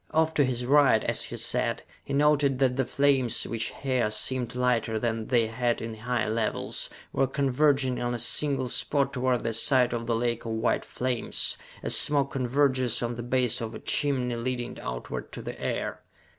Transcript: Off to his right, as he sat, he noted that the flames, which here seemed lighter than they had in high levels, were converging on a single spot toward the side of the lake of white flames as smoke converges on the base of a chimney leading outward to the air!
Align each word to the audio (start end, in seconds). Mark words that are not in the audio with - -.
Off 0.09 0.33
to 0.33 0.43
his 0.43 0.65
right, 0.65 1.03
as 1.03 1.25
he 1.25 1.37
sat, 1.37 1.83
he 2.03 2.11
noted 2.11 2.57
that 2.57 2.75
the 2.75 2.87
flames, 2.87 3.43
which 3.45 3.69
here 3.83 4.09
seemed 4.09 4.55
lighter 4.55 4.97
than 4.97 5.27
they 5.27 5.45
had 5.45 5.79
in 5.79 5.93
high 5.93 6.27
levels, 6.27 6.89
were 7.13 7.27
converging 7.27 8.01
on 8.01 8.15
a 8.15 8.17
single 8.17 8.67
spot 8.67 9.13
toward 9.13 9.43
the 9.43 9.53
side 9.53 9.93
of 9.93 10.07
the 10.07 10.15
lake 10.15 10.43
of 10.43 10.53
white 10.53 10.83
flames 10.85 11.55
as 11.83 11.95
smoke 11.95 12.31
converges 12.31 13.03
on 13.03 13.15
the 13.15 13.21
base 13.21 13.61
of 13.61 13.75
a 13.75 13.79
chimney 13.79 14.35
leading 14.35 14.75
outward 14.81 15.31
to 15.31 15.39
the 15.39 15.61
air! 15.63 16.01